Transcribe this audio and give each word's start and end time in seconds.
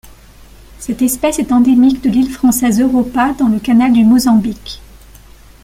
Cette 0.79 1.03
espèce 1.03 1.37
est 1.37 1.51
endémique 1.51 2.01
de 2.01 2.09
l'île 2.09 2.31
française 2.33 2.81
Europa 2.81 3.33
dans 3.37 3.49
le 3.49 3.59
canal 3.59 3.93
du 3.93 4.03
Mozambique. 4.03 4.81